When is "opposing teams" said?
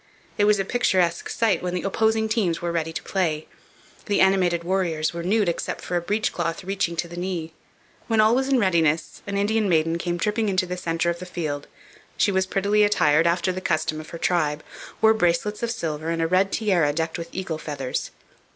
1.83-2.59